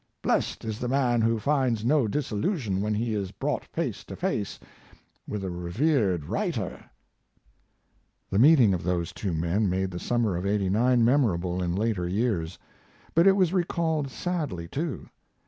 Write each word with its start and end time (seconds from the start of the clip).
Blessed 0.23 0.65
is 0.65 0.79
the 0.79 0.87
man 0.87 1.21
who 1.21 1.37
finds 1.37 1.85
no 1.85 2.07
disillusion 2.07 2.81
when 2.81 2.95
he 2.95 3.13
is 3.13 3.29
brought 3.31 3.63
face 3.63 4.03
to 4.05 4.15
face 4.15 4.59
with 5.27 5.43
a 5.43 5.51
revered 5.51 6.25
writer. 6.25 6.85
The 8.31 8.39
meeting 8.39 8.73
of 8.73 8.81
those 8.81 9.13
two 9.13 9.31
men 9.35 9.69
made 9.69 9.91
the 9.91 9.99
summer 9.99 10.35
of 10.37 10.43
'89 10.47 11.05
memorable 11.05 11.61
in 11.61 11.75
later 11.75 12.07
years. 12.07 12.57
But 13.13 13.27
it 13.27 13.35
was 13.35 13.53
recalled 13.53 14.09
sadly, 14.09 14.67
too. 14.67 15.07